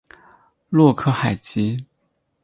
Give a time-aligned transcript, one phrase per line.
[0.71, 1.85] 洛克海吉。